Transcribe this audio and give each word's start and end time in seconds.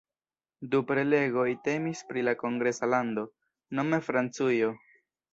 Du 0.75 0.79
prelegoj 0.91 1.43
temis 1.67 2.01
pri 2.11 2.23
la 2.27 2.33
kongresa 2.43 2.89
lando, 2.93 3.25
nome 3.81 3.99
Francujo. 4.07 4.71